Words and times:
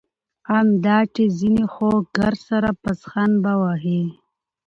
آن 0.57 0.67
دا 0.85 0.97
چي 1.13 1.23
ځيني 1.37 1.65
خو 1.73 1.89
ګرسره 2.15 2.71
پسخند 2.83 3.33
په 3.43 3.53
وهي. 3.61 4.01